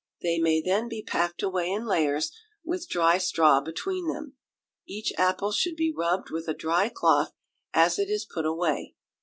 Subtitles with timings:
[0.23, 2.31] They may then be packed away in layers,
[2.63, 4.33] with dry straw between them.
[4.87, 7.33] Each apple should be rubbed with a dry cloth
[7.71, 8.95] as it is put away.